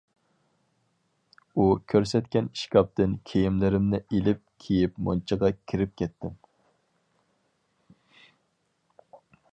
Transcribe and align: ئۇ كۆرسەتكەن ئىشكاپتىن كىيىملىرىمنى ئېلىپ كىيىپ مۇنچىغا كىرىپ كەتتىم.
ئۇ 1.57 1.65
كۆرسەتكەن 1.93 2.47
ئىشكاپتىن 2.59 3.13
كىيىملىرىمنى 3.33 4.01
ئېلىپ 4.07 4.41
كىيىپ 4.65 4.97
مۇنچىغا 5.09 5.53
كىرىپ 5.73 5.95
كەتتىم. 6.03 6.37